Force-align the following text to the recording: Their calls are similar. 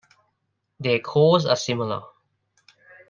Their 0.79 0.97
calls 0.97 1.45
are 1.45 1.55
similar. 1.55 2.01